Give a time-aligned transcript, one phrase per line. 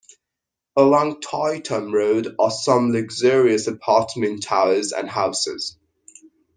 [0.75, 5.77] Along Tai Tam Road are some luxurious apartment towers and houses.